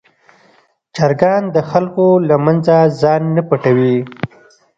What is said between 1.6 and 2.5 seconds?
خلکو له